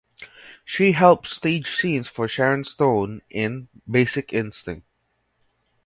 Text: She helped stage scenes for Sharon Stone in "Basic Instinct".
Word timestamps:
She 0.65 0.93
helped 0.93 1.27
stage 1.27 1.75
scenes 1.75 2.07
for 2.07 2.27
Sharon 2.27 2.63
Stone 2.63 3.21
in 3.29 3.67
"Basic 3.87 4.33
Instinct". 4.33 4.87